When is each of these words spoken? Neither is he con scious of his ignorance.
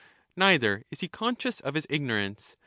Neither 0.35 0.83
is 0.89 1.01
he 1.01 1.07
con 1.07 1.35
scious 1.35 1.61
of 1.61 1.75
his 1.75 1.85
ignorance. 1.87 2.55